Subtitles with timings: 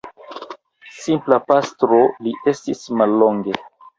[0.99, 3.57] Simpla pastro li estis mallonge.